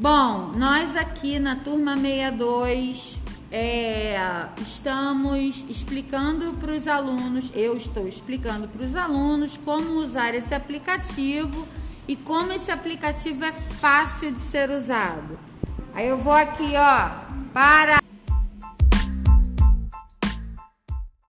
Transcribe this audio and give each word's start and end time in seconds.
Bom, 0.00 0.52
nós 0.54 0.94
aqui 0.94 1.40
na 1.40 1.56
turma 1.56 1.96
62 1.96 3.18
é, 3.50 4.16
estamos 4.62 5.64
explicando 5.68 6.52
para 6.52 6.70
os 6.70 6.86
alunos, 6.86 7.50
eu 7.52 7.76
estou 7.76 8.06
explicando 8.06 8.68
para 8.68 8.86
os 8.86 8.94
alunos 8.94 9.58
como 9.64 9.94
usar 9.94 10.36
esse 10.36 10.54
aplicativo 10.54 11.66
e 12.06 12.14
como 12.14 12.52
esse 12.52 12.70
aplicativo 12.70 13.44
é 13.44 13.50
fácil 13.50 14.30
de 14.30 14.38
ser 14.38 14.70
usado. 14.70 15.36
Aí 15.92 16.06
eu 16.06 16.18
vou 16.18 16.32
aqui, 16.32 16.74
ó, 16.76 17.10
para 17.52 17.98